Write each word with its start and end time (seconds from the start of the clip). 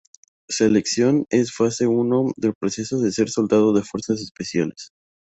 Selección 0.49 1.25
es 1.29 1.53
fase 1.55 1.83
I 1.85 2.33
del 2.37 2.55
proceso 2.59 2.97
para 2.97 3.11
ser 3.11 3.29
soldado 3.29 3.71
de 3.71 3.83
fuerzas 3.83 4.19
especiales. 4.19 4.89